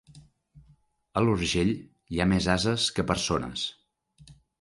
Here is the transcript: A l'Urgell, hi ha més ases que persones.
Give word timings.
A 1.19 1.21
l'Urgell, 1.25 1.73
hi 2.13 2.21
ha 2.23 2.27
més 2.31 2.47
ases 2.55 2.87
que 2.97 3.05
persones. 3.13 3.67